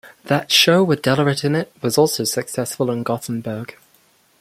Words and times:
That 0.23 0.51
show 0.51 0.83
with 0.83 1.03
Dellert 1.03 1.43
in 1.43 1.53
it 1.53 1.71
was 1.83 1.95
also 1.95 2.23
successful 2.23 2.89
in 2.89 3.03
Gothenburg. 3.03 3.75